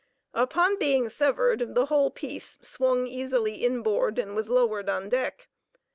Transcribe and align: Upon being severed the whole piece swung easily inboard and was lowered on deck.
Upon 0.33 0.79
being 0.79 1.09
severed 1.09 1.75
the 1.75 1.85
whole 1.85 2.09
piece 2.09 2.57
swung 2.63 3.05
easily 3.05 3.63
inboard 3.63 4.17
and 4.17 4.35
was 4.35 4.49
lowered 4.49 4.89
on 4.89 5.09
deck. 5.09 5.47